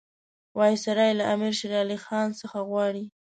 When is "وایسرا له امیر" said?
0.57-1.53